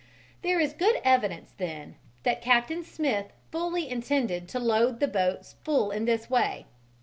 There 0.41 0.59
is 0.59 0.73
good 0.73 0.99
evidence, 1.03 1.51
then, 1.55 1.93
that 2.23 2.41
Captain 2.41 2.83
Smith 2.83 3.27
fully 3.51 3.87
intended 3.87 4.47
to 4.47 4.57
load 4.59 4.99
the 4.99 5.07
boats 5.07 5.57
full 5.63 5.91
in 5.91 6.05
this 6.05 6.27
way. 6.27 6.65